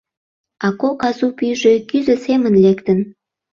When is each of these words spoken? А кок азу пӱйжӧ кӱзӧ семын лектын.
А 0.65 0.67
кок 0.81 0.99
азу 1.09 1.27
пӱйжӧ 1.37 1.73
кӱзӧ 1.89 2.15
семын 2.25 2.53
лектын. 2.63 2.99